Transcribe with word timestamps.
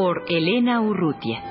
Por 0.00 0.22
Elena 0.28 0.80
Urrutia. 0.80 1.42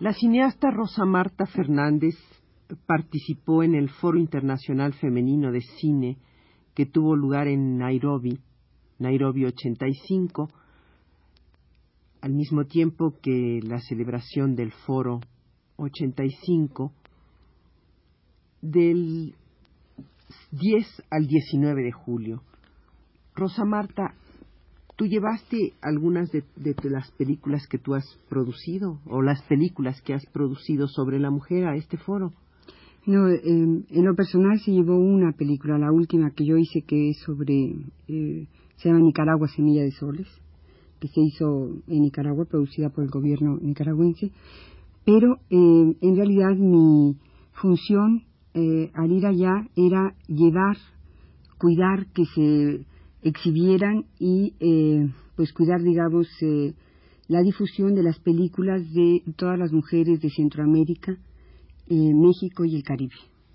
La 0.00 0.12
cineasta 0.14 0.72
Rosa 0.72 1.04
Marta 1.04 1.46
Fernández 1.46 2.16
participó 2.86 3.62
en 3.62 3.76
el 3.76 3.88
Foro 3.88 4.18
Internacional 4.18 4.94
Femenino 4.94 5.52
de 5.52 5.60
Cine 5.60 6.18
que 6.74 6.86
tuvo 6.86 7.14
lugar 7.14 7.46
en 7.46 7.78
Nairobi 7.78 8.40
Nairobi 8.98 9.44
85, 9.44 10.48
al 12.20 12.32
mismo 12.32 12.64
tiempo 12.64 13.14
que 13.22 13.60
la 13.62 13.78
celebración 13.78 14.56
del 14.56 14.72
foro 14.72 15.20
85 15.76 16.94
del 18.62 19.34
10 20.52 20.86
al 21.10 21.26
19 21.26 21.82
de 21.82 21.92
julio. 21.92 22.42
Rosa 23.34 23.64
Marta, 23.64 24.14
¿tú 24.96 25.06
llevaste 25.06 25.74
algunas 25.80 26.30
de, 26.30 26.44
las 26.84 27.10
películas 27.12 27.66
que 27.68 27.78
tú 27.78 27.94
has 27.94 28.04
producido 28.28 29.00
o 29.06 29.22
las 29.22 29.42
películas 29.42 30.00
que 30.02 30.14
has 30.14 30.26
producido 30.26 30.88
sobre 30.88 31.18
la 31.18 31.30
mujer 31.30 31.66
a 31.66 31.76
este 31.76 31.96
foro? 31.96 32.32
No, 33.06 33.28
en 33.28 33.86
lo 34.04 34.14
personal 34.14 34.60
se 34.60 34.72
llevó 34.72 34.98
una 34.98 35.32
película, 35.32 35.78
la 35.78 35.90
última 35.90 36.32
que 36.32 36.44
yo 36.44 36.58
hice, 36.58 36.82
que 36.82 37.10
es 37.10 37.18
sobre 37.20 37.74
eh, 38.08 38.46
se 38.76 38.88
llama 38.88 39.00
Nicaragua 39.00 39.48
Semilla 39.48 39.82
de 39.82 39.90
Soles, 39.92 40.28
que 41.00 41.08
se 41.08 41.20
hizo 41.20 41.70
en 41.86 42.02
Nicaragua, 42.02 42.44
producida 42.44 42.90
por 42.90 43.04
el 43.04 43.10
gobierno 43.10 43.58
nicaragüense, 43.60 44.32
pero 45.04 45.36
eh, 45.50 45.96
en 46.00 46.16
realidad 46.16 46.54
mi 46.56 47.16
función 47.52 48.24
eh, 48.54 48.90
al 48.94 49.12
ir 49.12 49.26
allá 49.26 49.52
era 49.76 50.14
llevar, 50.26 50.76
cuidar 51.58 52.06
que 52.14 52.24
se 52.34 52.86
exhibieran 53.22 54.06
y 54.18 54.54
eh, 54.60 55.12
pues 55.36 55.52
cuidar, 55.52 55.82
digamos, 55.82 56.26
la 57.28 57.42
difusión 57.42 57.94
de 57.94 58.02
las 58.02 58.18
películas 58.18 58.82
de 58.92 59.22
todas 59.36 59.58
las 59.58 59.72
mujeres 59.72 60.20
de 60.20 60.30
Centroamérica, 60.30 61.16
México 61.88 62.64
y 62.64 62.76
el 62.76 62.82
Caribe. 62.82 63.14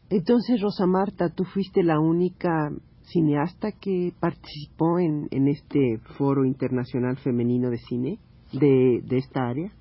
Entonces, 0.09 0.61
Rosa 0.61 0.85
Marta, 0.85 1.29
tú 1.29 1.43
fuiste 1.45 1.83
la 1.83 1.99
única 1.99 2.69
cineasta 3.11 3.71
que 3.71 4.13
participó 4.19 4.99
en, 4.99 5.27
en 5.31 5.47
este 5.47 5.99
foro 6.17 6.45
internacional 6.45 7.17
femenino 7.17 7.69
de 7.69 7.77
cine 7.77 8.19
de, 8.51 9.01
de 9.03 9.17
esta 9.17 9.47
área? 9.47 9.71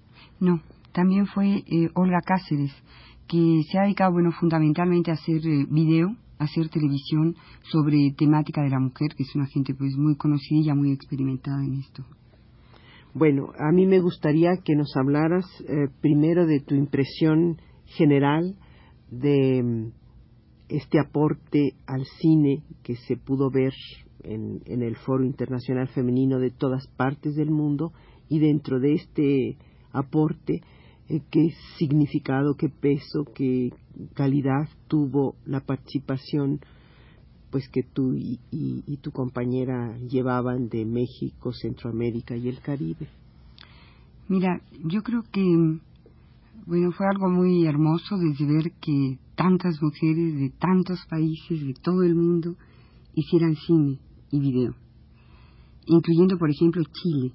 No, 0.41 0.61
también 0.93 1.27
fue 1.27 1.59
eh, 1.59 1.91
Olga 1.95 2.21
Cáceres, 2.25 2.73
que 3.29 3.63
se 3.71 3.79
ha 3.79 3.83
dedicado, 3.83 4.13
bueno, 4.13 4.31
fundamentalmente 4.33 5.11
a 5.11 5.15
hacer 5.15 5.47
eh, 5.47 5.67
video, 5.71 6.17
a 6.39 6.45
hacer 6.45 6.69
televisión 6.69 7.37
sobre 7.71 8.13
temática 8.17 8.63
de 8.63 8.71
la 8.71 8.81
mujer, 8.81 9.15
que 9.17 9.23
es 9.23 9.35
una 9.35 9.47
gente 9.47 9.75
pues 9.75 9.97
muy 9.97 10.17
conocida 10.17 10.73
y 10.73 10.77
muy 10.77 10.93
experimentada 10.93 11.65
en 11.65 11.75
esto. 11.75 12.05
Bueno, 13.15 13.53
a 13.59 13.71
mí 13.73 13.87
me 13.87 14.01
gustaría 14.01 14.57
que 14.65 14.75
nos 14.75 14.97
hablaras 14.97 15.45
eh, 15.69 15.89
primero 16.01 16.47
de 16.47 16.61
tu 16.61 16.75
impresión 16.75 17.59
general 17.87 18.57
de 19.11 19.93
este 20.69 20.99
aporte 20.99 21.75
al 21.87 22.05
cine 22.21 22.63
que 22.83 22.97
se 22.97 23.17
pudo 23.17 23.51
ver 23.51 23.73
en, 24.25 24.63
el 24.67 24.97
Foro 24.97 25.25
Internacional 25.25 25.89
Femenino 25.89 26.39
de 26.39 26.51
todas 26.51 26.87
partes 26.97 27.35
del 27.37 27.51
mundo 27.51 27.93
y 28.29 28.39
dentro 28.39 28.81
de 28.81 28.95
este 28.95 29.59
aporte, 29.93 30.63
qué 31.09 31.51
significado, 31.79 32.55
qué 32.57 32.69
peso, 32.69 33.25
qué 33.35 33.71
calidad 34.15 34.69
tuvo 34.89 35.35
la 35.45 35.61
participación 35.61 36.61
pues 37.51 37.69
que 37.69 37.85
tú 37.85 38.15
y, 38.15 38.41
y, 38.51 38.97
tu 38.97 39.13
compañera 39.13 39.97
llevaban 39.99 40.69
de 40.69 40.85
México, 40.85 41.53
Centroamérica 41.53 42.37
y 42.37 42.49
el 42.49 42.61
Caribe. 42.61 43.07
Mira, 44.29 44.61
yo 44.83 45.03
creo 45.05 45.23
que 45.31 45.79
bueno, 46.67 46.93
fue 46.93 47.07
algo 47.07 47.29
muy 47.29 47.67
hermoso 47.67 48.17
desde 48.17 48.47
ver 48.47 48.73
que 48.81 49.19
tantas 49.37 49.81
mujeres 49.83 50.35
de 50.35 50.51
tantos 50.59 50.99
países, 51.11 51.65
de 51.65 51.75
todo 51.75 52.03
el 52.03 52.15
mundo, 52.15 52.57
hicieran 53.15 53.55
cine 53.55 53.99
y 54.31 54.41
video, 54.41 54.75
incluyendo, 55.87 56.39
por 56.39 56.51
ejemplo, 56.51 56.83
Chile. 56.91 57.33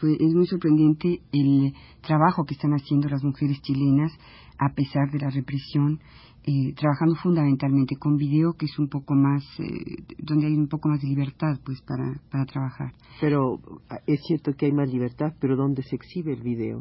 Fue, 0.00 0.14
es 0.14 0.34
muy 0.34 0.46
sorprendente 0.46 1.20
el 1.32 1.72
trabajo 2.02 2.44
que 2.44 2.54
están 2.54 2.72
haciendo 2.72 3.08
las 3.08 3.24
mujeres 3.24 3.60
chilenas 3.62 4.12
a 4.58 4.74
pesar 4.74 5.10
de 5.10 5.18
la 5.18 5.30
represión, 5.30 6.00
eh, 6.44 6.72
trabajando 6.74 7.14
fundamentalmente 7.16 7.96
con 7.96 8.16
video, 8.16 8.54
que 8.54 8.66
es 8.66 8.78
un 8.78 8.88
poco 8.88 9.14
más, 9.14 9.44
eh, 9.60 10.02
donde 10.18 10.46
hay 10.46 10.54
un 10.54 10.68
poco 10.68 10.88
más 10.88 11.00
de 11.00 11.08
libertad, 11.08 11.58
pues, 11.64 11.80
para, 11.82 12.20
para 12.30 12.44
trabajar. 12.44 12.92
Pero 13.20 13.60
es 14.06 14.20
cierto 14.26 14.52
que 14.54 14.66
hay 14.66 14.72
más 14.72 14.90
libertad, 14.90 15.34
pero 15.40 15.56
¿dónde 15.56 15.82
se 15.82 15.96
exhibe 15.96 16.32
el 16.32 16.42
video? 16.42 16.80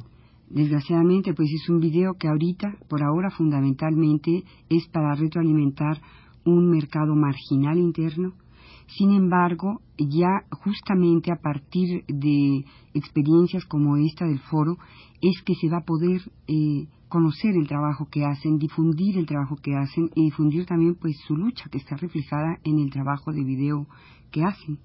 Desgraciadamente, 0.49 1.33
pues 1.33 1.49
es 1.51 1.69
un 1.69 1.79
video 1.79 2.13
que 2.13 2.29
ahorita, 2.29 2.77
por 2.87 3.03
ahora 3.03 3.29
fundamentalmente, 3.29 4.43
es 4.69 4.87
para 4.87 5.13
retroalimentar 5.15 5.99
un 6.45 6.69
mercado 6.69 7.13
marginal 7.15 7.77
interno. 7.77 8.33
Sin 8.87 9.11
embargo, 9.11 9.81
ya 9.97 10.45
justamente 10.63 11.31
a 11.31 11.41
partir 11.41 12.05
de 12.07 12.63
experiencias 12.93 13.65
como 13.65 13.97
esta 13.97 14.25
del 14.25 14.39
foro, 14.39 14.77
es 15.21 15.41
que 15.43 15.55
se 15.55 15.69
va 15.69 15.79
a 15.79 15.85
poder 15.85 16.21
eh, 16.47 16.87
conocer 17.09 17.55
el 17.55 17.67
trabajo 17.67 18.07
que 18.09 18.23
hacen, 18.23 18.57
difundir 18.57 19.17
el 19.17 19.25
trabajo 19.25 19.57
que 19.57 19.75
hacen 19.75 20.09
y 20.15 20.25
difundir 20.25 20.65
también 20.65 20.95
pues 20.95 21.17
su 21.27 21.35
lucha 21.35 21.69
que 21.69 21.79
está 21.79 21.97
reflejada 21.97 22.59
en 22.63 22.79
el 22.79 22.89
trabajo 22.89 23.33
de 23.33 23.43
video 23.43 23.87
que 24.31 24.43
hacen. 24.43 24.79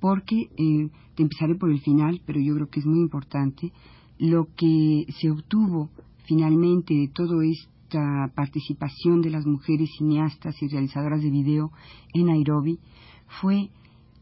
Porque, 0.00 0.48
eh, 0.56 0.88
te 1.14 1.22
empezaré 1.22 1.54
por 1.56 1.70
el 1.70 1.80
final, 1.80 2.20
pero 2.26 2.40
yo 2.40 2.54
creo 2.54 2.68
que 2.68 2.80
es 2.80 2.86
muy 2.86 3.00
importante, 3.00 3.72
lo 4.18 4.46
que 4.56 5.06
se 5.20 5.30
obtuvo 5.30 5.90
finalmente 6.26 6.94
de 6.94 7.08
toda 7.08 7.44
esta 7.44 8.30
participación 8.34 9.20
de 9.20 9.30
las 9.30 9.46
mujeres 9.46 9.90
cineastas 9.98 10.60
y 10.62 10.68
realizadoras 10.68 11.22
de 11.22 11.30
video 11.30 11.70
en 12.14 12.26
Nairobi 12.26 12.78
fue 13.40 13.70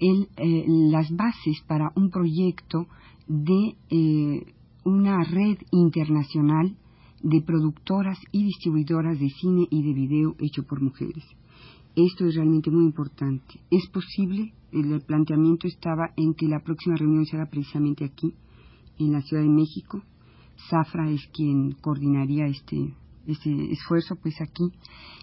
eh, 0.01 0.65
las 0.67 1.11
bases 1.15 1.63
para 1.67 1.93
un 1.95 2.11
proyecto 2.11 2.87
de 3.27 3.75
eh, 3.91 4.53
una 4.85 5.23
red 5.25 5.59
internacional 5.71 6.77
de 7.23 7.41
productoras 7.41 8.19
y 8.33 8.45
distribuidoras 8.45 9.19
de 9.19 9.31
cine 9.31 9.67
y 9.71 9.83
de 9.83 9.95
video 9.95 10.37
hecho 10.39 10.63
por 10.65 10.83
mujeres. 10.83 11.25
Esto 11.97 12.27
es 12.27 12.35
realmente 12.35 12.71
muy 12.71 12.85
importante. 12.85 13.61
Es 13.71 13.89
posible, 13.89 14.53
el 14.73 15.01
planteamiento 15.01 15.69
estaba 15.69 16.11
en 16.17 16.35
que 16.35 16.49
la 16.49 16.61
próxima 16.61 16.97
reunión 16.97 17.25
será 17.25 17.47
precisamente 17.47 18.05
aquí, 18.05 18.35
en 18.99 19.13
la 19.13 19.23
Ciudad 19.23 19.43
de 19.43 19.49
México. 19.49 20.03
Zafra 20.69 21.11
es 21.11 21.27
quien 21.33 21.73
coordinaría 21.81 22.47
este, 22.47 22.95
este 23.27 23.73
esfuerzo 23.73 24.17
pues 24.17 24.41
aquí. 24.41 24.71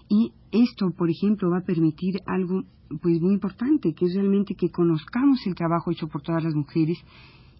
Y 0.08 0.32
esto, 0.50 0.90
por 0.90 1.10
ejemplo, 1.10 1.50
va 1.50 1.58
a 1.58 1.64
permitir 1.64 2.20
algo 2.26 2.62
pues 3.00 3.20
muy 3.20 3.34
importante, 3.34 3.94
que 3.94 4.04
es 4.04 4.14
realmente 4.14 4.54
que 4.54 4.70
conozcamos 4.70 5.46
el 5.46 5.54
trabajo 5.54 5.90
hecho 5.90 6.08
por 6.08 6.22
todas 6.22 6.44
las 6.44 6.54
mujeres 6.54 6.98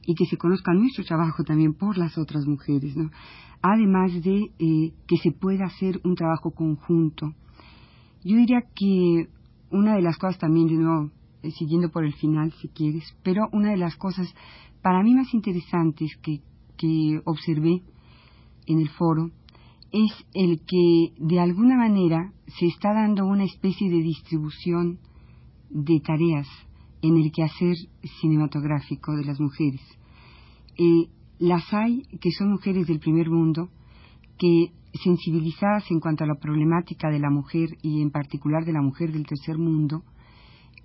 y 0.04 0.14
que 0.14 0.26
se 0.26 0.36
conozca 0.36 0.74
nuestro 0.74 1.04
trabajo 1.04 1.44
también 1.44 1.74
por 1.74 1.96
las 1.96 2.18
otras 2.18 2.46
mujeres, 2.46 2.96
¿no? 2.96 3.10
Además 3.62 4.12
de 4.22 4.50
eh, 4.58 4.92
que 5.06 5.16
se 5.18 5.30
pueda 5.30 5.66
hacer 5.66 6.00
un 6.04 6.16
trabajo 6.16 6.50
conjunto. 6.50 7.32
Yo 8.24 8.36
diría 8.36 8.62
que 8.74 9.28
una 9.70 9.94
de 9.94 10.02
las 10.02 10.18
cosas 10.18 10.38
también, 10.38 10.66
de 10.66 10.74
nuevo, 10.74 11.10
eh, 11.42 11.50
siguiendo 11.52 11.90
por 11.90 12.04
el 12.04 12.12
final 12.14 12.52
si 12.60 12.68
quieres, 12.68 13.16
pero 13.22 13.48
una 13.52 13.70
de 13.70 13.76
las 13.76 13.96
cosas 13.96 14.32
para 14.82 15.02
mí 15.02 15.14
más 15.14 15.32
interesantes 15.32 16.10
que, 16.22 16.40
que 16.76 17.20
observé 17.24 17.82
en 18.66 18.80
el 18.80 18.88
foro 18.90 19.30
es 19.92 20.10
el 20.34 20.60
que 20.66 21.12
de 21.18 21.38
alguna 21.38 21.76
manera 21.76 22.32
se 22.46 22.66
está 22.66 22.94
dando 22.94 23.26
una 23.26 23.44
especie 23.44 23.90
de 23.90 24.02
distribución 24.02 24.98
de 25.68 26.00
tareas 26.00 26.48
en 27.02 27.16
el 27.16 27.30
quehacer 27.30 27.76
cinematográfico 28.20 29.14
de 29.16 29.24
las 29.24 29.38
mujeres. 29.38 29.80
Eh, 30.78 31.08
las 31.38 31.72
hay 31.74 32.02
que 32.20 32.30
son 32.30 32.52
mujeres 32.52 32.86
del 32.86 33.00
primer 33.00 33.28
mundo 33.28 33.68
que 34.38 34.72
sensibilizadas 35.02 35.90
en 35.90 36.00
cuanto 36.00 36.24
a 36.24 36.26
la 36.26 36.36
problemática 36.36 37.10
de 37.10 37.18
la 37.18 37.30
mujer 37.30 37.76
y 37.82 38.00
en 38.00 38.10
particular 38.10 38.64
de 38.64 38.72
la 38.72 38.82
mujer 38.82 39.12
del 39.12 39.26
tercer 39.26 39.58
mundo, 39.58 40.04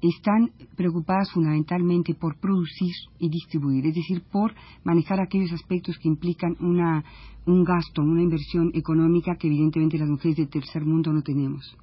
están 0.02 0.52
preocupadas 0.76 1.32
fundamentalmente 1.32 2.14
por 2.14 2.38
producir 2.40 2.94
y 3.20 3.30
distribuir, 3.30 3.86
es 3.88 3.96
decir, 3.96 4.22
por 4.32 4.54
manejar 4.84 5.20
aquellos 5.20 5.52
aspectos 5.52 5.98
que 5.98 6.08
implican 6.08 6.56
una, 6.60 7.04
un 7.46 7.64
gasto, 7.64 8.02
una 8.02 8.22
inversión 8.22 8.72
económica 8.74 9.36
que 9.36 9.48
evidentemente 9.48 9.98
las 9.98 10.10
mujeres 10.10 10.38
del 10.38 10.50
tercer 10.50 10.86
mundo 10.86 11.12
no 11.12 11.22
tenemos. 11.24 11.76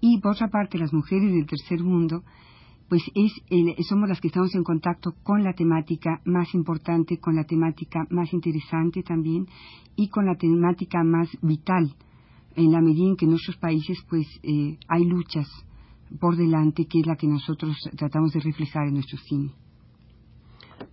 Y 0.00 0.20
por 0.20 0.32
otra 0.32 0.48
parte, 0.48 0.78
las 0.78 0.92
mujeres 0.92 1.32
del 1.32 1.46
tercer 1.46 1.82
mundo, 1.82 2.22
pues 2.88 3.02
es 3.14 3.32
somos 3.88 4.08
las 4.08 4.20
que 4.20 4.28
estamos 4.28 4.54
en 4.54 4.62
contacto 4.62 5.14
con 5.22 5.42
la 5.42 5.54
temática 5.54 6.20
más 6.24 6.54
importante, 6.54 7.18
con 7.18 7.36
la 7.36 7.44
temática 7.44 8.06
más 8.10 8.32
interesante 8.32 9.02
también 9.02 9.46
y 9.96 10.08
con 10.08 10.26
la 10.26 10.36
temática 10.36 11.02
más 11.02 11.28
vital, 11.42 11.94
en 12.54 12.72
la 12.72 12.80
medida 12.80 13.08
en 13.08 13.16
que 13.16 13.24
en 13.24 13.32
nuestros 13.32 13.56
países 13.56 13.98
pues 14.08 14.26
eh, 14.42 14.78
hay 14.88 15.04
luchas 15.04 15.48
por 16.20 16.36
delante, 16.36 16.86
que 16.86 17.00
es 17.00 17.06
la 17.06 17.16
que 17.16 17.26
nosotros 17.26 17.76
tratamos 17.96 18.32
de 18.32 18.40
reflejar 18.40 18.86
en 18.86 18.94
nuestro 18.94 19.18
cine. 19.18 19.52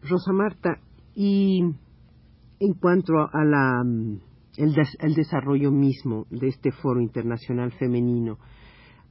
Rosa 0.01 0.33
Marta, 0.33 0.80
y 1.15 1.62
en 2.60 2.74
cuanto 2.80 3.13
a 3.19 3.44
la, 3.44 3.83
el, 4.57 5.13
desarrollo 5.15 5.71
mismo 5.71 6.25
de 6.30 6.48
este 6.48 6.71
foro 6.71 7.01
internacional 7.01 7.71
femenino, 7.74 8.38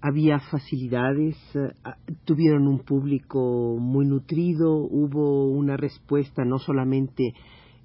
había 0.00 0.40
facilidades, 0.40 1.36
eh, 1.54 1.72
tuvieron 2.24 2.66
un 2.66 2.80
público 2.80 3.76
muy 3.78 4.06
nutrido, 4.06 4.74
hubo 4.74 5.46
una 5.46 5.76
respuesta, 5.76 6.44
no 6.44 6.58
solamente 6.58 7.34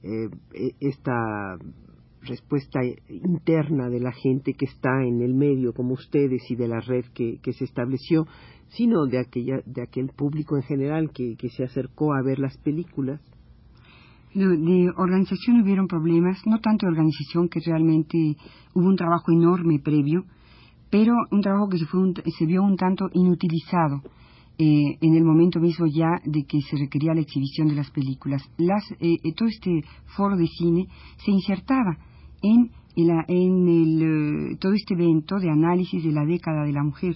eh, 0.04 0.30
e, 0.54 0.72
esta 0.80 1.58
respuesta 2.27 2.79
interna 3.09 3.89
de 3.89 4.00
la 4.00 4.12
gente 4.12 4.53
que 4.53 4.65
está 4.65 5.03
en 5.03 5.21
el 5.21 5.33
medio, 5.33 5.74
como 5.74 5.94
ustedes, 5.94 6.44
y 6.51 6.56
de 6.56 6.68
la 6.68 6.79
red 6.79 7.06
que, 7.13 7.39
se 7.53 7.63
estableció, 7.63 8.27
sino 8.69 9.06
de, 9.07 9.19
aquella, 9.19 9.62
de 9.65 9.81
aquel 9.81 10.09
público 10.09 10.56
en 10.56 10.63
general 10.63 11.09
que, 11.12 11.35
se 11.50 11.63
acercó 11.63 12.13
a 12.13 12.21
ver 12.21 12.38
las 12.38 12.57
películas. 12.57 13.19
de 14.35 14.91
organización 14.97 15.62
hubieron 15.62 15.88
problemas, 15.88 16.45
no 16.45 16.59
tanto 16.59 16.85
de 16.85 16.91
organización, 16.91 17.50
que 17.50 17.62
realmente 17.65 18.38
hubo 18.75 18.88
un 18.88 18.95
trabajo 18.95 19.31
enorme 19.31 19.80
previo, 19.80 20.25
pero 20.89 21.13
un 21.31 21.41
trabajo 21.41 21.69
que 21.69 21.80
se, 21.80 21.85
fue 21.85 22.01
se 22.38 22.45
vio 22.45 22.62
un 22.62 22.77
tanto 22.77 23.09
inutilizado 23.13 24.03
eh, 24.59 24.97
en 25.01 25.13
el 25.13 25.23
momento 25.23 25.59
mismo 25.59 25.85
ya 25.85 26.19
de 26.25 26.44
que 26.47 26.62
se 26.62 26.77
requería 26.77 27.13
la 27.13 27.21
exhibición 27.21 27.68
de 27.68 27.75
las 27.75 27.91
películas. 27.91 28.41
Las, 28.57 28.83
eh, 29.00 29.18
eh, 29.23 29.33
todo 29.35 29.47
este 29.47 29.83
foro 30.15 30.35
de 30.35 30.47
cine 30.47 30.88
se 31.23 31.30
insertaba 31.30 31.95
en, 32.42 32.72
en 32.95 33.68
el, 33.68 34.57
todo 34.60 34.74
este 34.74 34.94
evento 34.94 35.38
de 35.39 35.50
análisis 35.50 36.04
de 36.04 36.12
la 36.12 36.25
década 36.25 36.63
de 36.63 36.74
la 36.74 36.84
mujer. 36.84 37.16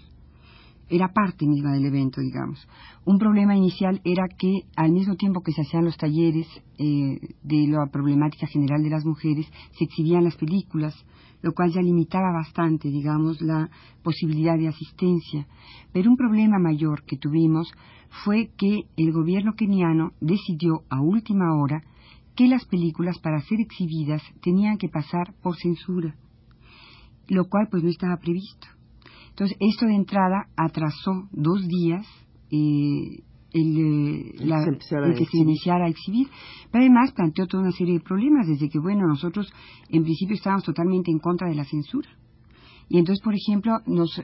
Era 0.90 1.14
parte 1.14 1.48
misma 1.48 1.72
del 1.72 1.86
evento, 1.86 2.20
digamos. 2.20 2.68
Un 3.06 3.18
problema 3.18 3.56
inicial 3.56 4.02
era 4.04 4.28
que 4.28 4.64
al 4.76 4.92
mismo 4.92 5.16
tiempo 5.16 5.42
que 5.42 5.54
se 5.54 5.62
hacían 5.62 5.86
los 5.86 5.96
talleres 5.96 6.48
de 6.78 7.68
la 7.68 7.86
problemática 7.90 8.46
general 8.46 8.84
de 8.84 8.90
las 8.90 9.06
mujeres, 9.06 9.48
se 9.78 9.86
exhibían 9.86 10.26
las 10.26 10.36
películas, 10.36 10.94
lo 11.42 11.54
cual 11.54 11.72
ya 11.72 11.82
limitaba 11.82 12.34
bastante, 12.34 12.90
digamos, 12.90 13.42
la 13.42 13.70
posibilidad 14.04 14.58
de 14.58 14.68
asistencia. 14.68 15.48
Pero 15.94 16.12
un 16.12 16.18
problema 16.18 16.60
mayor 16.60 17.04
que 17.04 17.18
tuvimos 17.18 17.72
fue 18.26 18.52
que 18.58 18.82
el 18.98 19.14
gobierno 19.14 19.54
keniano 19.56 20.12
decidió 20.20 20.84
a 20.90 21.02
última 21.02 21.56
hora 21.56 21.82
que 22.36 22.48
las 22.48 22.66
películas 22.66 23.20
para 23.20 23.42
ser 23.42 23.60
exhibidas 23.60 24.22
tenían 24.42 24.78
que 24.78 24.90
pasar 24.90 25.34
por 25.42 25.56
censura, 25.58 26.16
lo 27.28 27.46
cual 27.46 27.68
pues 27.70 27.84
no 27.84 27.90
estaba 27.90 28.18
previsto. 28.18 28.68
Entonces, 29.30 29.58
esto 29.60 29.86
de 29.86 29.96
entrada 29.96 30.48
atrasó 30.56 31.28
dos 31.32 31.68
días 31.68 32.06
eh, 32.52 33.24
el, 33.54 34.34
eh, 34.40 35.16
que 35.18 35.26
se 35.26 35.38
iniciara 35.38 35.86
a 35.86 35.90
exhibir. 35.90 36.28
Pero 36.72 36.84
además 36.84 37.12
planteó 37.14 37.48
toda 37.48 37.64
una 37.64 37.72
serie 37.72 37.96
de 37.96 38.00
problemas, 38.00 38.48
desde 38.48 38.70
que, 38.70 38.80
bueno, 38.80 39.08
nosotros 39.08 39.52
en 39.90 40.04
principio 40.04 40.36
estábamos 40.36 40.64
totalmente 40.64 41.12
en 41.12 41.20
contra 41.20 41.50
de 41.50 41.56
la 41.56 41.66
censura. 41.66 42.10
Y 42.90 42.98
entonces, 42.98 43.24
por 43.24 43.34
ejemplo, 43.34 43.80
nos 43.86 44.22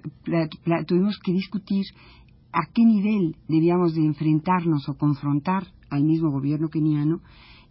tuvimos 0.88 1.20
que 1.20 1.32
discutir 1.32 1.86
a 2.52 2.72
qué 2.74 2.84
nivel 2.84 3.38
debíamos 3.48 3.96
de 3.96 4.06
enfrentarnos 4.06 4.90
o 4.90 4.98
confrontar 4.98 5.68
al 5.90 6.04
mismo 6.04 6.32
gobierno 6.32 6.68
keniano. 6.68 7.22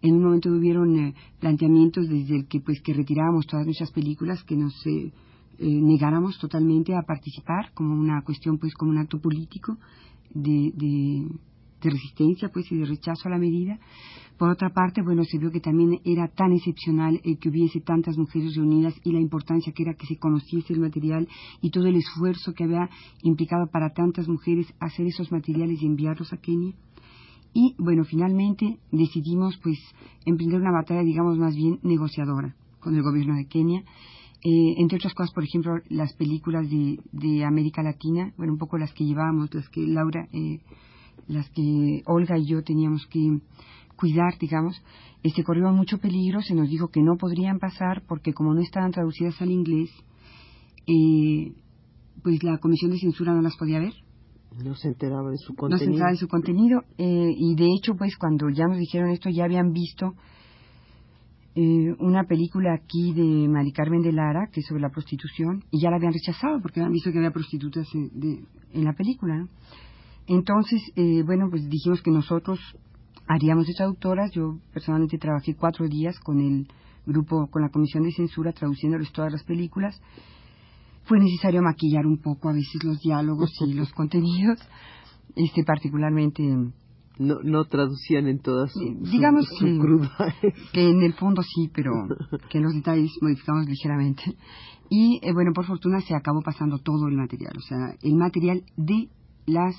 En 0.01 0.15
un 0.15 0.23
momento 0.23 0.49
hubieron 0.49 0.95
eh, 0.97 1.15
planteamientos 1.39 2.07
desde 2.07 2.35
el 2.35 2.47
que, 2.47 2.59
pues, 2.59 2.81
que 2.81 2.93
retirábamos 2.93 3.47
todas 3.47 3.65
nuestras 3.65 3.91
películas, 3.91 4.43
que 4.43 4.55
nos 4.55 4.73
eh, 4.85 5.11
negáramos 5.59 6.37
totalmente 6.37 6.95
a 6.95 7.01
participar 7.01 7.73
como 7.73 7.95
una 7.95 8.21
cuestión, 8.21 8.57
pues, 8.59 8.73
como 8.75 8.91
un 8.91 8.99
acto 8.99 9.19
político 9.19 9.77
de, 10.33 10.71
de, 10.75 11.89
resistencia 11.89 12.49
pues 12.49 12.69
y 12.71 12.75
de 12.75 12.85
rechazo 12.85 13.27
a 13.27 13.31
la 13.31 13.37
medida. 13.37 13.79
Por 14.37 14.49
otra 14.49 14.69
parte, 14.69 15.01
bueno, 15.01 15.23
se 15.23 15.37
vio 15.37 15.51
que 15.51 15.61
también 15.61 15.99
era 16.03 16.27
tan 16.27 16.51
excepcional 16.51 17.19
el 17.23 17.39
que 17.39 17.49
hubiese 17.49 17.79
tantas 17.81 18.17
mujeres 18.17 18.55
reunidas 18.55 18.93
y 19.03 19.11
la 19.11 19.19
importancia 19.19 19.73
que 19.73 19.83
era 19.83 19.93
que 19.93 20.05
se 20.05 20.17
conociese 20.17 20.73
el 20.73 20.79
material 20.79 21.27
y 21.61 21.71
todo 21.71 21.87
el 21.87 21.95
esfuerzo 21.95 22.53
que 22.53 22.65
había 22.65 22.89
implicado 23.23 23.67
para 23.71 23.93
tantas 23.93 24.27
mujeres 24.27 24.67
hacer 24.79 25.07
esos 25.07 25.31
materiales 25.31 25.81
y 25.81 25.85
enviarlos 25.85 26.33
a 26.33 26.37
Kenia. 26.37 26.73
Y 27.59 27.73
bueno, 27.79 28.03
finalmente 28.03 28.77
decidimos 28.91 29.57
pues 29.63 29.79
emprender 30.27 30.61
una 30.61 30.71
batalla, 30.71 31.01
digamos, 31.01 31.39
más 31.39 31.55
bien 31.55 31.79
negociadora 31.81 32.55
con 32.79 32.93
el 32.95 33.01
gobierno 33.01 33.35
de 33.35 33.47
Kenia 33.47 33.83
eh, 34.43 34.75
entre 34.77 34.97
otras 34.97 35.15
cosas, 35.15 35.33
por 35.33 35.43
ejemplo, 35.43 35.73
las 35.89 36.13
películas 36.13 36.69
de, 36.69 37.43
América 37.43 37.81
Latina, 37.81 38.31
bueno, 38.37 38.53
un 38.53 38.59
poco 38.59 38.77
las 38.77 38.93
que 38.93 39.05
llevábamos, 39.05 39.51
las 39.55 39.67
que 39.69 39.81
Laura, 39.87 40.27
eh, 40.31 40.59
las 41.27 41.49
que 41.49 42.03
Olga 42.05 42.37
y 42.37 42.45
yo 42.45 42.61
teníamos 42.61 43.07
que 43.07 43.39
cuidar, 43.95 44.37
digamos, 44.39 44.79
este, 45.23 45.43
corrieron 45.43 45.75
mucho 45.75 45.97
peligro, 45.97 46.43
se 46.43 46.53
nos 46.53 46.69
dijo 46.69 46.89
que 46.89 47.01
no 47.01 47.17
podrían 47.17 47.57
pasar 47.57 48.03
porque 48.07 48.33
como 48.33 48.53
no 48.53 48.61
estaban 48.61 48.91
traducidas 48.91 49.41
al 49.41 49.49
inglés, 49.49 49.89
eh, 50.85 51.53
pues 52.21 52.43
la 52.43 52.59
comisión 52.59 52.91
de 52.91 52.99
censura 52.99 53.33
no 53.33 53.41
las 53.41 53.57
podía 53.57 53.79
ver. 53.79 53.95
No 54.63 54.75
se 54.75 54.89
enteraba 54.89 55.29
de 55.29 55.37
su 55.37 55.55
contenido. 55.55 55.75
No 55.75 55.77
se 55.77 55.85
enteraba 55.85 56.11
de 56.11 56.17
su 56.17 56.27
contenido 56.27 56.81
eh, 56.97 57.33
y 57.35 57.55
de 57.55 57.67
hecho, 57.77 57.95
pues 57.95 58.17
cuando 58.17 58.49
ya 58.49 58.65
nos 58.65 58.77
dijeron 58.77 59.09
esto, 59.11 59.29
ya 59.29 59.45
habían 59.45 59.71
visto 59.71 60.13
eh, 61.59 61.95
una 61.99 62.25
película 62.25 62.73
aquí 62.73 63.13
de 63.13 63.47
Mari 63.47 63.71
Carmen 63.71 64.03
de 64.03 64.11
Lara, 64.11 64.47
que 64.51 64.59
es 64.59 64.67
sobre 64.67 64.81
la 64.81 64.89
prostitución, 64.89 65.63
y 65.71 65.81
ya 65.81 65.89
la 65.89 65.95
habían 65.95 66.13
rechazado 66.13 66.61
porque 66.61 66.79
habían 66.79 66.93
visto 66.93 67.11
que 67.11 67.17
había 67.17 67.31
prostitutas 67.31 67.87
en, 67.95 68.83
la 68.83 68.93
película. 68.93 69.47
Entonces, 70.27 70.81
eh, 70.95 71.23
bueno, 71.25 71.49
pues 71.49 71.67
dijimos 71.67 72.03
que 72.03 72.11
nosotros 72.11 72.59
haríamos 73.27 73.65
de 73.65 73.73
traductoras. 73.73 74.29
Yo 74.33 74.59
personalmente 74.71 75.17
trabajé 75.17 75.55
cuatro 75.55 75.87
días 75.87 76.19
con 76.19 76.39
el 76.39 76.67
grupo, 77.07 77.47
con 77.47 77.63
la 77.63 77.69
comisión 77.69 78.03
de 78.03 78.11
censura, 78.11 78.51
traduciéndoles 78.51 79.11
todas 79.11 79.31
las 79.31 79.43
películas. 79.43 79.99
Fue 81.07 81.19
necesario 81.19 81.61
maquillar 81.61 82.05
un 82.05 82.21
poco 82.21 82.49
a 82.49 82.53
veces 82.53 82.83
los 82.83 82.99
diálogos 82.99 83.51
y 83.65 83.73
los 83.73 83.91
contenidos, 83.93 84.59
este 85.35 85.63
particularmente 85.63 86.43
no, 87.19 87.39
no 87.43 87.65
traducían 87.65 88.27
en 88.27 88.39
todas 88.39 88.71
su, 88.71 88.79
digamos 89.11 89.47
que, 90.71 90.89
en 90.89 91.01
el 91.01 91.13
fondo 91.13 91.41
sí 91.41 91.69
pero 91.73 91.91
que 92.49 92.59
en 92.59 92.63
los 92.63 92.73
detalles 92.73 93.11
modificamos 93.21 93.67
ligeramente. 93.67 94.23
Y 94.89 95.19
eh, 95.23 95.33
bueno 95.33 95.51
por 95.53 95.65
fortuna 95.65 95.99
se 96.01 96.15
acabó 96.15 96.41
pasando 96.41 96.77
todo 96.79 97.07
el 97.07 97.15
material 97.15 97.53
o 97.57 97.61
sea 97.61 97.95
el 98.01 98.15
material 98.15 98.63
de 98.75 99.09
las 99.45 99.75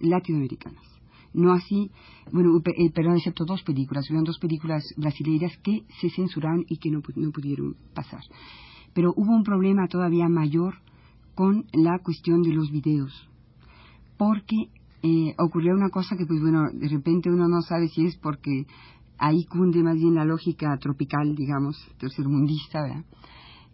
latinoamericanas. 0.00 0.84
No 1.32 1.52
así 1.52 1.90
bueno 2.32 2.56
eh, 2.64 2.90
perdón 2.92 3.16
excepto 3.16 3.44
dos 3.44 3.62
películas. 3.62 4.08
Hubieron 4.08 4.24
dos 4.24 4.38
películas 4.38 4.84
brasileiras 4.96 5.56
que 5.62 5.84
se 6.00 6.10
censuraron 6.10 6.64
y 6.68 6.78
que 6.78 6.90
no, 6.90 7.02
no 7.16 7.30
pudieron 7.32 7.76
pasar 7.94 8.22
pero 8.98 9.14
hubo 9.14 9.32
un 9.32 9.44
problema 9.44 9.86
todavía 9.86 10.28
mayor 10.28 10.74
con 11.36 11.66
la 11.72 12.00
cuestión 12.00 12.42
de 12.42 12.52
los 12.52 12.68
videos 12.72 13.12
porque 14.16 14.56
eh, 15.04 15.36
ocurrió 15.38 15.72
una 15.74 15.88
cosa 15.88 16.16
que, 16.16 16.26
pues 16.26 16.40
bueno, 16.40 16.64
de 16.72 16.88
repente 16.88 17.30
uno 17.30 17.46
no 17.46 17.62
sabe 17.62 17.86
si 17.86 18.06
es 18.06 18.16
porque 18.16 18.66
ahí 19.16 19.44
cunde 19.44 19.84
más 19.84 19.94
bien 19.94 20.16
la 20.16 20.24
lógica 20.24 20.76
tropical, 20.78 21.36
digamos, 21.36 21.76
tercermundista, 22.00 22.82
¿verdad? 22.82 23.04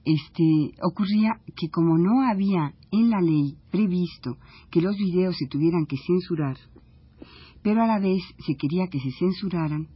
Este, 0.05 0.75
ocurría 0.83 1.41
que 1.57 1.71
como 1.71 1.97
no 1.97 2.21
había 2.31 2.75
en 2.93 3.09
la 3.09 3.23
ley 3.23 3.57
previsto 3.71 4.37
que 4.71 4.83
los 4.83 4.95
videos 4.99 5.39
se 5.39 5.47
tuvieran 5.47 5.87
que 5.87 5.97
censurar, 6.07 6.59
pero 7.63 7.83
a 7.83 7.87
la 7.87 7.99
vez 7.99 8.23
se 8.47 8.57
quería 8.57 8.89
que 8.89 9.01
se 9.01 9.11
censuraran, 9.13 9.89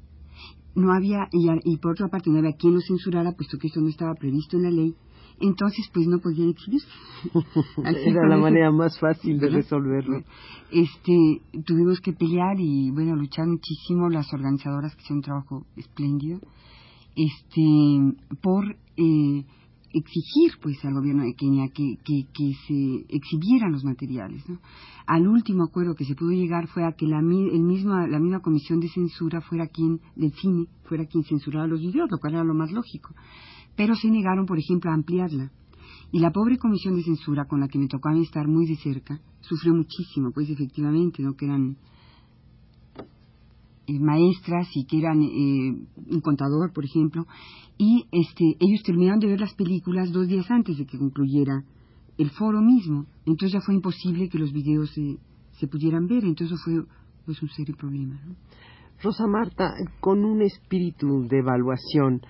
no 0.74 0.90
había, 0.94 1.28
y, 1.32 1.50
y 1.70 1.76
por 1.76 1.92
otra 1.92 2.08
parte 2.08 2.30
no 2.30 2.38
había 2.38 2.56
quien 2.56 2.72
los 2.72 2.86
censurara, 2.86 3.32
puesto 3.32 3.58
que 3.58 3.66
eso 3.66 3.82
no 3.82 3.88
estaba 3.88 4.14
previsto 4.14 4.56
en 4.56 4.62
la 4.62 4.70
ley, 4.70 4.94
entonces 5.40 5.88
pues 5.92 6.06
no 6.06 6.18
podían 6.18 6.50
exhibirse. 6.50 6.88
Era 7.84 8.26
la 8.28 8.36
manera 8.36 8.70
más 8.70 8.98
fácil 8.98 9.38
de 9.38 9.48
resolverlo. 9.48 10.22
Este, 10.70 11.40
tuvimos 11.64 12.00
que 12.00 12.12
pelear 12.12 12.58
y 12.58 12.90
bueno, 12.90 13.16
luchar 13.16 13.46
muchísimo 13.46 14.08
las 14.08 14.32
organizadoras 14.32 14.94
que 14.94 15.02
hicieron 15.02 15.18
un 15.18 15.22
trabajo 15.22 15.66
espléndido, 15.76 16.40
este, 17.16 17.62
por 18.42 18.76
eh, 18.96 19.44
exigir 19.92 20.52
pues 20.60 20.84
al 20.84 20.94
gobierno 20.94 21.24
de 21.24 21.34
Kenia 21.34 21.68
que, 21.68 21.96
que, 22.04 22.52
se 22.66 23.06
exhibieran 23.08 23.72
los 23.72 23.84
materiales. 23.84 24.48
¿no? 24.48 24.58
Al 25.06 25.26
último 25.26 25.64
acuerdo 25.64 25.94
que 25.94 26.04
se 26.04 26.14
pudo 26.14 26.30
llegar 26.30 26.68
fue 26.68 26.84
a 26.84 26.92
que 26.92 27.06
la, 27.06 27.18
el 27.20 27.62
misma, 27.62 28.06
la 28.06 28.18
misma 28.18 28.40
comisión 28.40 28.80
de 28.80 28.88
censura 28.88 29.40
fuera 29.40 29.66
quien, 29.66 30.00
del 30.16 30.32
cine, 30.32 30.66
fuera 30.84 31.06
quien 31.06 31.24
censurara 31.24 31.66
los 31.66 31.80
videos, 31.80 32.10
lo 32.10 32.18
cual 32.18 32.34
era 32.34 32.44
lo 32.44 32.54
más 32.54 32.70
lógico. 32.72 33.14
Pero 33.78 33.94
se 33.94 34.10
negaron, 34.10 34.44
por 34.44 34.58
ejemplo, 34.58 34.90
a 34.90 34.94
ampliarla. 34.94 35.52
Y 36.10 36.18
la 36.18 36.32
pobre 36.32 36.58
comisión 36.58 36.96
de 36.96 37.04
censura 37.04 37.44
con 37.44 37.60
la 37.60 37.68
que 37.68 37.78
me 37.78 37.86
tocó 37.86 38.08
a 38.08 38.12
mí 38.12 38.22
estar 38.22 38.48
muy 38.48 38.66
de 38.66 38.74
cerca 38.74 39.20
sufrió 39.40 39.72
muchísimo, 39.72 40.32
pues 40.34 40.50
efectivamente, 40.50 41.22
¿no? 41.22 41.34
que 41.34 41.44
eran 41.44 41.76
eh, 43.86 44.00
maestras 44.00 44.68
y 44.74 44.84
que 44.84 44.98
eran 44.98 45.22
eh, 45.22 45.78
un 46.10 46.20
contador, 46.20 46.72
por 46.72 46.84
ejemplo, 46.84 47.24
y 47.78 48.06
este, 48.10 48.56
ellos 48.58 48.82
terminaron 48.84 49.20
de 49.20 49.28
ver 49.28 49.40
las 49.40 49.54
películas 49.54 50.10
dos 50.10 50.26
días 50.26 50.50
antes 50.50 50.76
de 50.76 50.84
que 50.84 50.98
concluyera 50.98 51.62
el 52.16 52.30
foro 52.30 52.60
mismo. 52.60 53.06
Entonces 53.26 53.52
ya 53.52 53.60
fue 53.60 53.76
imposible 53.76 54.28
que 54.28 54.38
los 54.38 54.52
videos 54.52 54.90
se 54.90 55.68
pudieran 55.68 56.08
ver, 56.08 56.24
entonces 56.24 56.58
fue 56.64 56.82
pues 57.24 57.40
un 57.42 57.48
serio 57.50 57.76
problema. 57.78 58.20
Rosa 59.00 59.28
Marta, 59.28 59.70
con 60.00 60.24
un 60.24 60.42
espíritu 60.42 61.28
de 61.28 61.38
evaluación, 61.38 62.22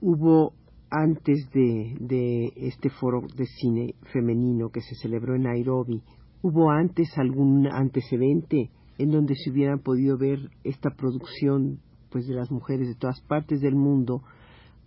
hubo 0.00 0.52
antes 0.90 1.50
de, 1.52 1.96
de 2.00 2.52
este 2.56 2.90
foro 2.90 3.22
de 3.36 3.46
cine 3.46 3.94
femenino 4.12 4.70
que 4.70 4.80
se 4.80 4.94
celebró 4.94 5.34
en 5.34 5.42
Nairobi, 5.42 6.02
¿hubo 6.42 6.70
antes 6.70 7.16
algún 7.18 7.66
antecedente 7.66 8.70
en 8.98 9.10
donde 9.10 9.34
se 9.34 9.50
hubieran 9.50 9.80
podido 9.80 10.16
ver 10.16 10.50
esta 10.64 10.90
producción 10.90 11.80
pues 12.10 12.26
de 12.26 12.34
las 12.34 12.50
mujeres 12.50 12.88
de 12.88 12.94
todas 12.94 13.20
partes 13.22 13.60
del 13.60 13.74
mundo 13.74 14.22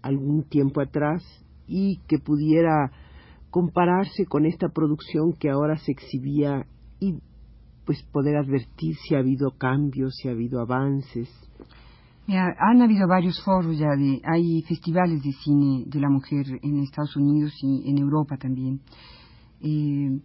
algún 0.02 0.44
tiempo 0.44 0.82
atrás 0.82 1.24
y 1.68 2.00
que 2.08 2.18
pudiera 2.18 2.92
compararse 3.52 4.26
con 4.26 4.46
esta 4.46 4.70
producción 4.70 5.34
que 5.34 5.50
ahora 5.50 5.78
se 5.78 5.92
exhibía 5.92 6.66
y 7.00 7.20
pues 7.86 8.04
poder 8.12 8.38
advertir 8.38 8.96
si 8.96 9.16
ha 9.16 9.20
habido 9.20 9.52
cambios, 9.58 10.16
si 10.16 10.28
ha 10.28 10.32
habido 10.32 10.62
avances. 10.62 11.30
Han 12.28 12.82
habido 12.82 13.08
varios 13.08 13.42
foros 13.44 13.78
ya, 13.78 13.90
de, 13.98 14.22
hay 14.24 14.62
festivales 14.64 15.22
de 15.24 15.32
cine 15.32 15.84
de 15.88 16.00
la 16.00 16.10
mujer 16.10 16.46
en 16.62 16.80
Estados 16.80 17.16
Unidos 17.16 17.54
y 17.62 17.90
en 17.90 17.98
Europa 17.98 18.38
también. 18.38 18.82
Eh, 19.62 20.22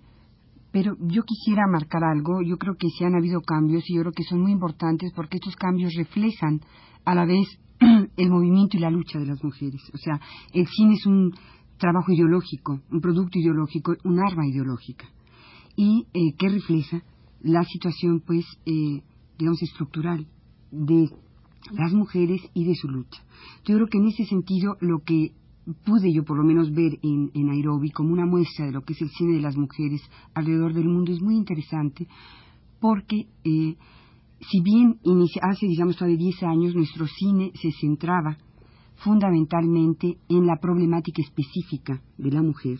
pero 0.70 0.94
yo 1.00 1.22
quisiera 1.22 1.62
marcar 1.66 2.04
algo, 2.04 2.42
yo 2.42 2.58
creo 2.58 2.74
que 2.78 2.88
sí 2.90 3.04
han 3.04 3.14
habido 3.14 3.40
cambios 3.40 3.88
y 3.88 3.94
yo 3.94 4.02
creo 4.02 4.12
que 4.12 4.24
son 4.24 4.42
muy 4.42 4.52
importantes 4.52 5.10
porque 5.16 5.38
estos 5.38 5.56
cambios 5.56 5.94
reflejan 5.96 6.60
a 7.04 7.14
la 7.14 7.24
vez 7.24 7.46
el 8.16 8.30
movimiento 8.30 8.76
y 8.76 8.80
la 8.80 8.90
lucha 8.90 9.18
de 9.18 9.26
las 9.26 9.42
mujeres. 9.42 9.80
O 9.94 9.96
sea, 9.96 10.20
el 10.52 10.66
cine 10.66 10.94
es 10.94 11.06
un 11.06 11.32
trabajo 11.78 12.12
ideológico, 12.12 12.80
un 12.90 13.00
producto 13.00 13.38
ideológico, 13.38 13.94
un 14.04 14.20
arma 14.20 14.46
ideológica. 14.46 15.06
Y 15.76 16.06
eh, 16.12 16.34
que 16.38 16.48
refleja 16.48 17.02
la 17.40 17.62
situación, 17.64 18.22
pues, 18.26 18.44
eh, 18.66 19.02
digamos, 19.38 19.62
estructural 19.62 20.26
de 20.70 21.08
las 21.72 21.92
mujeres 21.92 22.40
y 22.54 22.64
de 22.64 22.74
su 22.74 22.88
lucha. 22.88 23.22
Yo 23.64 23.76
creo 23.76 23.86
que 23.88 23.98
en 23.98 24.08
ese 24.08 24.24
sentido 24.24 24.76
lo 24.80 25.00
que 25.04 25.32
pude 25.84 26.12
yo 26.12 26.24
por 26.24 26.36
lo 26.36 26.44
menos 26.44 26.72
ver 26.72 26.98
en, 27.02 27.30
Nairobi 27.34 27.90
como 27.90 28.12
una 28.12 28.26
muestra 28.26 28.66
de 28.66 28.72
lo 28.72 28.82
que 28.82 28.92
es 28.92 29.02
el 29.02 29.10
cine 29.10 29.34
de 29.34 29.40
las 29.40 29.56
mujeres 29.56 30.00
alrededor 30.34 30.72
del 30.72 30.88
mundo 30.88 31.12
es 31.12 31.20
muy 31.20 31.34
interesante 31.34 32.06
porque 32.78 33.26
eh, 33.42 33.76
si 34.40 34.60
bien 34.62 35.00
hace 35.42 35.66
digamos 35.66 35.96
todavía 35.96 36.18
10 36.18 36.42
años 36.44 36.74
nuestro 36.74 37.06
cine 37.06 37.50
se 37.60 37.72
centraba 37.80 38.38
fundamentalmente 38.96 40.18
en 40.28 40.46
la 40.46 40.56
problemática 40.60 41.20
específica 41.22 42.00
de 42.16 42.30
la 42.30 42.42
mujer, 42.42 42.78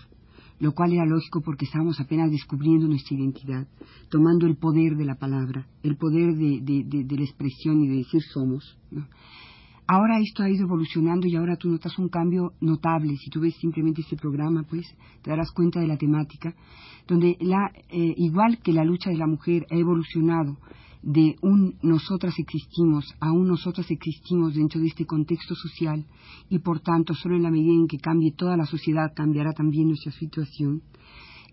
lo 0.58 0.72
cual 0.72 0.92
era 0.92 1.04
lógico 1.04 1.40
porque 1.40 1.64
estábamos 1.66 2.00
apenas 2.00 2.30
descubriendo 2.30 2.88
nuestra 2.88 3.16
identidad, 3.16 3.66
tomando 4.08 4.46
el 4.46 4.56
poder 4.56 4.96
de 4.96 5.04
la 5.04 5.16
palabra, 5.16 5.66
el 5.82 5.96
poder 5.96 6.34
de, 6.34 6.60
de 6.60 7.16
la 7.16 7.24
expresión 7.24 7.82
y 7.82 7.88
de 7.88 7.96
decir 7.96 8.22
somos. 8.32 8.76
Ahora 9.88 10.18
esto 10.18 10.42
ha 10.42 10.50
ido 10.50 10.64
evolucionando 10.64 11.28
y 11.28 11.36
ahora 11.36 11.56
tú 11.56 11.68
notas 11.68 11.96
un 11.98 12.08
cambio 12.08 12.54
notable. 12.60 13.16
Si 13.16 13.30
tú 13.30 13.40
ves 13.40 13.54
simplemente 13.56 14.00
este 14.00 14.16
programa, 14.16 14.64
pues 14.68 14.84
te 15.22 15.30
darás 15.30 15.52
cuenta 15.52 15.78
de 15.78 15.86
la 15.86 15.96
temática, 15.96 16.54
donde 17.06 17.36
la, 17.40 17.70
eh, 17.88 18.14
igual 18.16 18.58
que 18.58 18.72
la 18.72 18.84
lucha 18.84 19.10
de 19.10 19.16
la 19.16 19.28
mujer 19.28 19.64
ha 19.70 19.76
evolucionado 19.76 20.56
de 21.02 21.36
un 21.40 21.76
nosotras 21.82 22.34
existimos 22.36 23.14
a 23.20 23.30
un 23.30 23.46
nosotras 23.46 23.88
existimos 23.92 24.54
dentro 24.54 24.80
de 24.80 24.88
este 24.88 25.06
contexto 25.06 25.54
social 25.54 26.04
y 26.48 26.58
por 26.58 26.80
tanto 26.80 27.14
solo 27.14 27.36
en 27.36 27.44
la 27.44 27.50
medida 27.52 27.74
en 27.74 27.86
que 27.86 27.98
cambie 27.98 28.32
toda 28.32 28.56
la 28.56 28.66
sociedad 28.66 29.12
cambiará 29.14 29.52
también 29.52 29.86
nuestra 29.86 30.10
situación 30.10 30.82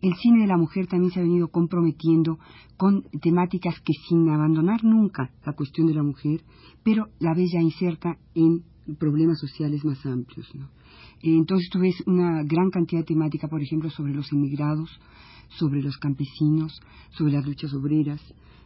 el 0.04 0.16
cine 0.16 0.42
de 0.42 0.48
la 0.48 0.58
mujer 0.58 0.88
también 0.88 1.14
se 1.14 1.22
ha 1.22 1.24
venido 1.24 1.48
comprometiendo 1.48 2.38
con 2.76 3.04
temáticas 3.22 3.80
que 3.80 3.94
sin 4.10 4.30
abandonar 4.30 4.84
nunca 4.84 5.32
la 5.46 5.54
cuestión 5.54 5.88
de 5.88 5.94
la 5.94 6.04
mujer, 6.04 6.42
pero 6.84 7.08
la 7.20 7.34
vez 7.34 7.52
ya 7.54 7.62
inserta 7.62 8.18
en 8.36 8.64
problemas 9.00 9.40
sociales 9.40 9.86
más 9.86 10.06
amplios. 10.06 10.52
Entonces 11.22 11.70
tú 11.72 11.80
ves 11.80 11.96
una 12.06 12.44
gran 12.44 12.70
cantidad 12.70 13.00
de 13.00 13.06
temática, 13.06 13.48
por 13.48 13.62
ejemplo, 13.62 13.90
sobre 13.90 14.14
los 14.14 14.30
emigrados, 14.34 14.90
sobre 15.48 15.82
los 15.82 15.98
campesinos, 15.98 16.82
sobre 17.12 17.32
las 17.32 17.46
luchas 17.46 17.74
obreras, 17.74 18.22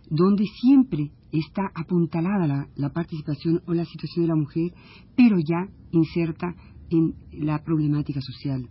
donde 0.10 0.46
siempre 0.60 1.12
está 1.32 1.70
apuntalada 1.75 2.48
la, 2.48 2.67
la 2.75 2.89
participación 2.89 3.62
o 3.67 3.75
la 3.75 3.86
situación 3.86 4.25
de 4.25 4.29
la 4.29 4.36
mujer, 4.36 4.74
pero 5.15 5.38
ya 5.38 5.70
inserta 5.91 6.56
en 6.89 7.13
la 7.32 7.63
problemática 7.63 8.22
social 8.22 8.67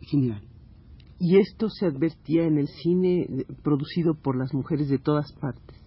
general. 0.00 0.51
Y 1.24 1.38
esto 1.38 1.68
se 1.68 1.86
advertía 1.86 2.48
en 2.48 2.58
el 2.58 2.66
cine 2.66 3.28
producido 3.62 4.14
por 4.14 4.36
las 4.36 4.52
mujeres 4.52 4.88
de 4.88 4.98
todas 4.98 5.32
partes. 5.34 5.78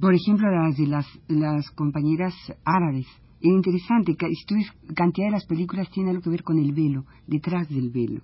Por 0.00 0.12
ejemplo, 0.12 0.50
las 0.50 0.76
de 0.76 0.88
las, 0.88 1.70
compañeras 1.76 2.34
árabes. 2.64 3.06
Es 3.40 3.48
interesante, 3.48 4.16
cantidad 4.16 5.28
de 5.28 5.30
las 5.30 5.46
películas 5.46 5.88
tiene 5.92 6.10
algo 6.10 6.22
que 6.22 6.30
ver 6.30 6.42
con 6.42 6.58
el 6.58 6.72
velo, 6.72 7.04
detrás 7.28 7.68
del 7.68 7.90
velo. 7.90 8.22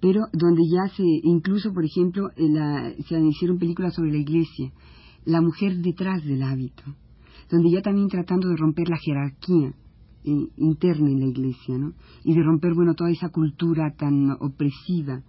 Pero 0.00 0.22
donde 0.32 0.62
ya 0.74 0.88
se, 0.96 1.04
incluso, 1.22 1.72
por 1.72 1.84
ejemplo, 1.84 2.28
se 2.34 3.20
hicieron 3.20 3.58
películas 3.60 3.94
sobre 3.94 4.10
la 4.10 4.18
iglesia, 4.18 4.72
la 5.24 5.40
mujer 5.40 5.76
detrás 5.76 6.24
del 6.24 6.42
hábito, 6.42 6.82
donde 7.48 7.70
ya 7.70 7.80
también 7.80 8.08
tratando 8.08 8.48
de 8.48 8.56
romper 8.56 8.88
la 8.88 8.98
jerarquía, 8.98 9.72
interna 10.26 11.10
en 11.10 11.20
la 11.20 11.26
iglesia, 11.26 11.78
¿no? 11.78 11.92
Y 12.24 12.34
de 12.34 12.42
romper, 12.42 12.74
bueno, 12.74 12.94
toda 12.94 13.10
esa 13.10 13.28
cultura 13.28 13.94
tan 13.96 14.30
opresiva, 14.40 15.22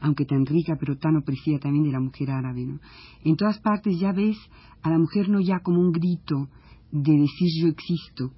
aunque 0.00 0.24
tan 0.24 0.46
rica, 0.46 0.76
pero 0.78 0.96
tan 0.96 1.16
opresiva 1.16 1.58
también 1.58 1.84
de 1.84 1.92
la 1.92 2.00
mujer 2.00 2.30
árabe, 2.30 2.64
¿no? 2.64 2.78
En 3.24 3.36
todas 3.36 3.58
partes 3.60 3.98
ya 3.98 4.12
ves 4.12 4.36
a 4.82 4.90
la 4.90 4.98
mujer 4.98 5.28
no 5.28 5.40
ya 5.40 5.60
como 5.60 5.80
un 5.80 5.92
grito 5.92 6.48
de 6.92 7.12
decir 7.12 7.48
yo 7.60 7.68
existo, 7.68 8.32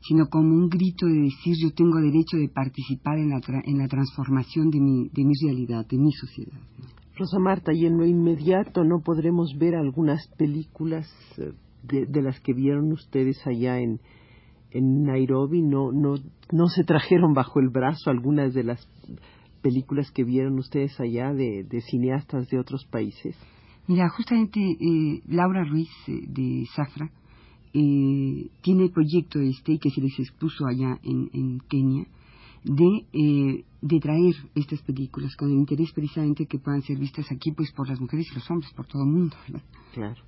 sino 0.00 0.26
como 0.28 0.54
un 0.54 0.68
grito 0.68 1.06
de 1.06 1.22
decir 1.22 1.54
yo 1.62 1.72
tengo 1.72 2.00
derecho 2.00 2.36
de 2.36 2.48
participar 2.48 3.18
en 3.18 3.30
la, 3.30 3.40
en 3.64 3.78
la 3.78 3.88
transformación 3.88 4.70
de 4.70 4.80
mi, 4.80 5.08
de 5.08 5.24
mi 5.24 5.32
realidad, 5.42 5.86
de 5.86 5.98
mi 5.98 6.12
sociedad. 6.12 6.58
Rosa 7.16 7.38
Marta, 7.38 7.72
y 7.72 7.86
en 7.86 7.98
lo 7.98 8.06
inmediato 8.06 8.84
no 8.84 9.00
podremos 9.00 9.56
ver 9.58 9.74
algunas 9.76 10.26
películas 10.36 11.06
eh, 11.38 11.52
de 11.82 12.22
las 12.22 12.40
que 12.40 12.52
vieron 12.52 12.92
ustedes 12.92 13.46
allá 13.46 13.78
en, 13.78 14.00
en 14.72 15.04
Nairobi 15.04 15.62
no, 15.62 15.92
no, 15.92 16.14
no 16.50 16.66
se 16.68 16.84
trajeron 16.84 17.34
bajo 17.34 17.60
el 17.60 17.68
brazo 17.68 18.10
algunas 18.10 18.54
de 18.54 18.64
las 18.64 18.88
películas 19.62 20.10
que 20.10 20.24
vieron 20.24 20.58
ustedes 20.58 20.98
allá 21.00 21.32
de, 21.32 21.80
cineastas 21.90 22.48
de 22.48 22.58
otros 22.58 22.84
países? 22.86 23.36
Mira, 23.86 24.08
justamente 24.10 24.60
eh, 24.60 25.22
Laura 25.28 25.64
Ruiz 25.64 25.90
eh, 26.08 26.20
de 26.28 26.64
Zafra 26.74 27.10
eh, 27.74 28.50
tiene 28.62 28.84
el 28.84 28.90
proyecto 28.90 29.40
este 29.40 29.78
que 29.78 29.90
se 29.90 30.00
les 30.00 30.18
expuso 30.18 30.66
allá 30.66 30.98
en, 31.02 31.30
en 31.32 31.60
Kenia 31.68 32.06
de, 32.64 33.64
de 33.80 34.00
traer 34.00 34.34
estas 34.54 34.82
películas 34.82 35.34
con 35.36 35.50
el 35.50 35.56
interés 35.56 35.90
precisamente 35.92 36.46
que 36.46 36.58
puedan 36.58 36.82
ser 36.82 36.96
vistas 36.96 37.26
aquí 37.32 37.50
pues 37.50 37.72
por 37.72 37.88
las 37.88 38.00
mujeres 38.00 38.28
y 38.30 38.34
los 38.36 38.48
hombres, 38.50 38.72
por 38.72 38.86
todo 38.86 39.02
el 39.02 39.10
mundo. 39.10 39.36
Claro. 39.92 40.22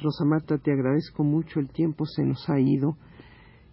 Rosa 0.00 0.24
Marta, 0.24 0.58
te 0.58 0.72
agradezco 0.72 1.24
mucho, 1.24 1.58
el 1.58 1.70
tiempo 1.70 2.04
se 2.06 2.22
nos 2.24 2.48
ha 2.48 2.60
ido 2.60 2.96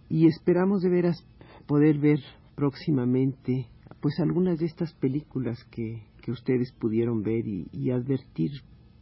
y 0.08 0.26
esperamos 0.26 0.82
de 0.82 0.90
veras 0.90 1.26
poder 1.66 1.98
ver 1.98 2.20
próximamente 2.54 3.68
pues 4.00 4.18
algunas 4.20 4.58
de 4.58 4.66
estas 4.66 4.92
películas 4.94 5.64
que, 5.70 6.02
que 6.22 6.30
ustedes 6.30 6.72
pudieron 6.72 7.22
ver 7.22 7.46
y, 7.46 7.90
advertir 7.90 8.50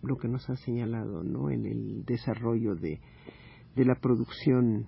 lo 0.03 0.17
que 0.17 0.29
nos 0.29 0.49
ha 0.51 0.57
señalado 0.57 1.23
no 1.23 1.51
en 1.51 1.67
el 1.67 2.05
desarrollo 2.05 2.75
de, 2.75 3.01
de 3.75 3.85
la 3.85 3.97
producción 3.97 4.87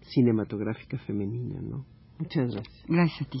cinematográfica 0.00 0.98
femenina 0.98 1.60
no 1.60 1.86
muchas 2.18 2.52
gracias. 2.52 2.84
Gracias 2.88 3.22
a 3.22 3.30
ti 3.30 3.40